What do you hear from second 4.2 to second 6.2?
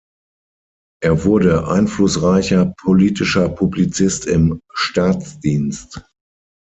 im Staatsdienst.